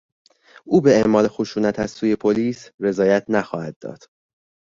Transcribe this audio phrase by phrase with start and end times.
[0.65, 4.03] او به اعمال خشونت از سوی پلیس رضایت نخواهد داد.